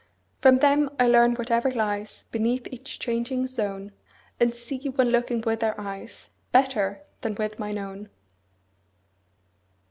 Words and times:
From 0.39 0.57
them 0.57 0.89
I 0.99 1.05
learn 1.05 1.35
whatever 1.35 1.69
lies 1.69 2.25
Beneath 2.31 2.67
each 2.71 2.97
changing 2.97 3.45
zone, 3.45 3.91
And 4.39 4.51
see, 4.51 4.89
when 4.89 5.11
looking 5.11 5.41
with 5.41 5.59
their 5.59 5.79
eyes, 5.79 6.31
35 6.51 6.51
Better 6.53 7.01
than 7.21 7.35
with 7.35 7.59
mine 7.59 7.77
own. 7.77 8.09